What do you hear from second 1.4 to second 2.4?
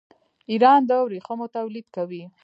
تولید کوي.